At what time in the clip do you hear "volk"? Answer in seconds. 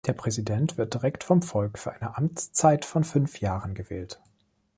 1.43-1.77